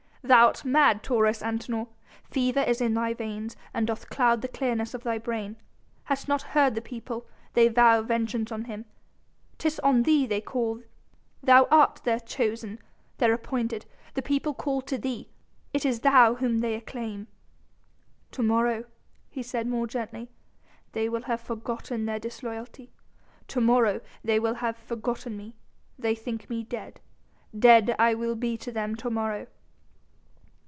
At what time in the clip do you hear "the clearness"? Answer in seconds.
4.43-4.93